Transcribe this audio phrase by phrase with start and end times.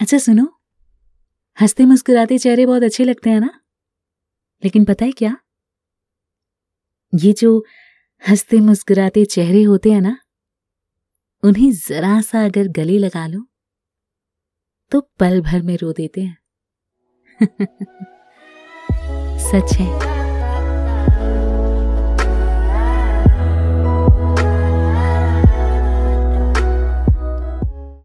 [0.00, 0.46] अच्छा सुनो।
[1.60, 3.60] हँसते मुस्कुराते चेहरे बहुत अच्छे लगते हैं ना?
[4.64, 5.36] लेकिन पता है क्या?
[7.14, 7.64] ये जो
[8.28, 10.18] हँसते मुस्कुराते चेहरे होते हैं ना,
[11.44, 13.46] उन्हें जरा सा अगर गले लगा लो
[14.90, 16.38] तो पल भर में रो देते हैं।
[19.38, 20.07] सच है।